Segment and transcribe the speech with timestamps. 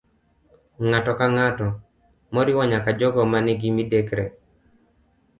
[0.89, 1.67] Ng'ato ka ng'ato,
[2.33, 4.25] moriwo nyaka jogo ma nigi midekre